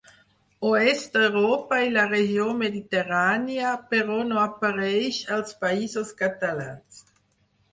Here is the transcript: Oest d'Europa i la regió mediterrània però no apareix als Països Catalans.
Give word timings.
Oest 0.67 1.17
d'Europa 1.17 1.77
i 1.87 1.91
la 1.97 2.05
regió 2.13 2.47
mediterrània 2.61 3.75
però 3.93 4.17
no 4.31 4.41
apareix 4.47 5.21
als 5.37 5.55
Països 5.67 6.19
Catalans. 6.25 7.05